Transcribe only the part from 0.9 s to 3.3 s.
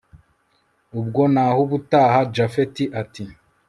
ubwo nahubutaha japhet ati